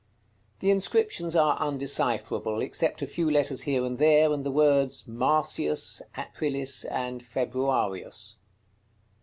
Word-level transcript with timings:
The 0.61 0.71
inscriptions 0.71 1.35
are 1.35 1.59
undecipherable, 1.61 2.59
except 2.63 3.03
a 3.03 3.05
few 3.05 3.29
letters 3.29 3.61
here 3.61 3.85
and 3.85 3.99
there, 3.99 4.33
and 4.33 4.43
the 4.43 4.49
words 4.49 5.07
MARCIUS, 5.07 6.01
APRILIS, 6.17 6.85
and 6.85 7.21
FEBRUARIUS. 7.21 8.37